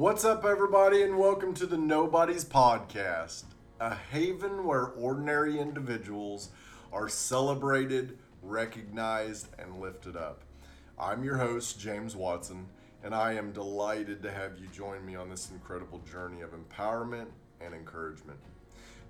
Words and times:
What's 0.00 0.24
up, 0.24 0.46
everybody, 0.46 1.02
and 1.02 1.18
welcome 1.18 1.52
to 1.52 1.66
the 1.66 1.76
Nobodies 1.76 2.46
Podcast, 2.46 3.44
a 3.80 3.94
haven 3.94 4.64
where 4.64 4.86
ordinary 4.96 5.58
individuals 5.58 6.48
are 6.90 7.06
celebrated, 7.06 8.16
recognized, 8.42 9.48
and 9.58 9.78
lifted 9.78 10.16
up. 10.16 10.40
I'm 10.98 11.22
your 11.22 11.36
host, 11.36 11.78
James 11.78 12.16
Watson, 12.16 12.68
and 13.04 13.14
I 13.14 13.34
am 13.34 13.52
delighted 13.52 14.22
to 14.22 14.32
have 14.32 14.58
you 14.58 14.68
join 14.68 15.04
me 15.04 15.16
on 15.16 15.28
this 15.28 15.50
incredible 15.50 15.98
journey 16.10 16.40
of 16.40 16.52
empowerment 16.52 17.26
and 17.60 17.74
encouragement. 17.74 18.38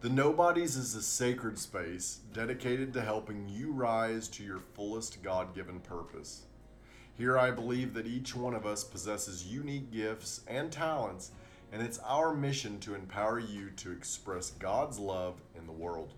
The 0.00 0.10
Nobodies 0.10 0.74
is 0.74 0.96
a 0.96 1.02
sacred 1.02 1.56
space 1.56 2.18
dedicated 2.32 2.92
to 2.94 3.02
helping 3.02 3.48
you 3.48 3.70
rise 3.70 4.26
to 4.30 4.42
your 4.42 4.58
fullest 4.74 5.22
God 5.22 5.54
given 5.54 5.78
purpose. 5.78 6.46
Here, 7.16 7.38
I 7.38 7.50
believe 7.50 7.94
that 7.94 8.06
each 8.06 8.34
one 8.34 8.54
of 8.54 8.64
us 8.64 8.82
possesses 8.82 9.46
unique 9.46 9.92
gifts 9.92 10.40
and 10.46 10.72
talents, 10.72 11.32
and 11.72 11.82
it's 11.82 11.98
our 12.00 12.34
mission 12.34 12.80
to 12.80 12.94
empower 12.94 13.38
you 13.38 13.70
to 13.76 13.92
express 13.92 14.50
God's 14.52 14.98
love 14.98 15.34
in 15.56 15.66
the 15.66 15.72
world. 15.72 16.12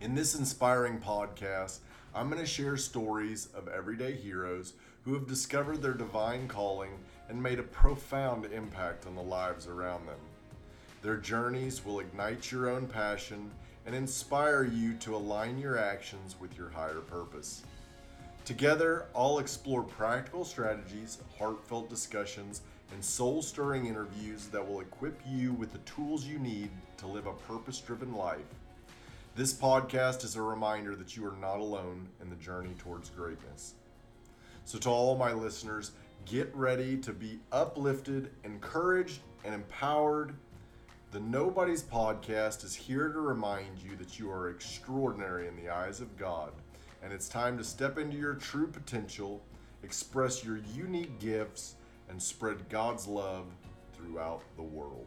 In 0.00 0.14
this 0.14 0.34
inspiring 0.34 0.98
podcast, 0.98 1.78
I'm 2.14 2.28
going 2.28 2.40
to 2.40 2.46
share 2.46 2.76
stories 2.76 3.48
of 3.54 3.68
everyday 3.68 4.12
heroes 4.12 4.72
who 5.04 5.14
have 5.14 5.26
discovered 5.26 5.82
their 5.82 5.94
divine 5.94 6.48
calling 6.48 6.90
and 7.28 7.42
made 7.42 7.58
a 7.58 7.64
profound 7.64 8.46
impact 8.46 9.06
on 9.06 9.14
the 9.14 9.22
lives 9.22 9.66
around 9.66 10.06
them. 10.06 10.18
Their 11.02 11.16
journeys 11.16 11.84
will 11.84 12.00
ignite 12.00 12.52
your 12.52 12.70
own 12.70 12.86
passion 12.86 13.50
and 13.86 13.94
inspire 13.94 14.64
you 14.64 14.94
to 14.94 15.16
align 15.16 15.58
your 15.58 15.78
actions 15.78 16.36
with 16.40 16.56
your 16.56 16.70
higher 16.70 17.00
purpose. 17.00 17.62
Together, 18.44 19.06
I'll 19.14 19.38
explore 19.38 19.84
practical 19.84 20.44
strategies, 20.44 21.18
heartfelt 21.38 21.88
discussions, 21.88 22.62
and 22.92 23.02
soul 23.02 23.40
stirring 23.40 23.86
interviews 23.86 24.46
that 24.46 24.66
will 24.66 24.80
equip 24.80 25.20
you 25.24 25.52
with 25.52 25.72
the 25.72 25.78
tools 25.78 26.26
you 26.26 26.40
need 26.40 26.68
to 26.96 27.06
live 27.06 27.26
a 27.26 27.32
purpose 27.32 27.78
driven 27.78 28.12
life. 28.12 28.40
This 29.36 29.54
podcast 29.54 30.24
is 30.24 30.34
a 30.34 30.42
reminder 30.42 30.96
that 30.96 31.16
you 31.16 31.24
are 31.24 31.36
not 31.40 31.60
alone 31.60 32.08
in 32.20 32.30
the 32.30 32.36
journey 32.36 32.74
towards 32.78 33.10
greatness. 33.10 33.74
So, 34.64 34.76
to 34.78 34.88
all 34.90 35.16
my 35.16 35.32
listeners, 35.32 35.92
get 36.26 36.52
ready 36.52 36.96
to 36.96 37.12
be 37.12 37.38
uplifted, 37.52 38.30
encouraged, 38.42 39.20
and 39.44 39.54
empowered. 39.54 40.34
The 41.12 41.20
Nobodies 41.20 41.84
Podcast 41.84 42.64
is 42.64 42.74
here 42.74 43.08
to 43.08 43.20
remind 43.20 43.78
you 43.78 43.94
that 43.96 44.18
you 44.18 44.32
are 44.32 44.50
extraordinary 44.50 45.46
in 45.46 45.56
the 45.56 45.70
eyes 45.70 46.00
of 46.00 46.16
God 46.16 46.50
and 47.02 47.12
it's 47.12 47.28
time 47.28 47.58
to 47.58 47.64
step 47.64 47.98
into 47.98 48.16
your 48.16 48.34
true 48.34 48.66
potential, 48.68 49.42
express 49.82 50.44
your 50.44 50.60
unique 50.74 51.18
gifts, 51.18 51.74
and 52.08 52.22
spread 52.22 52.68
God's 52.68 53.06
love 53.06 53.46
throughout 53.94 54.42
the 54.56 54.62
world. 54.62 55.06